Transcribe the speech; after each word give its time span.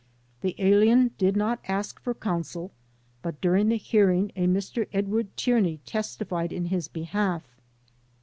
The 0.41 0.55
alien 0.57 1.11
did 1.19 1.37
not 1.37 1.59
ask 1.67 2.01
for 2.01 2.15
counsel, 2.15 2.71
but 3.21 3.39
during 3.39 3.69
the 3.69 3.75
hearing 3.77 4.31
a 4.35 4.47
Mr. 4.47 4.87
Edward 4.91 5.27
Tiemey 5.37 5.79
testified 5.85 6.51
in 6.51 6.65
his 6.65 6.87
behalf. 6.87 7.43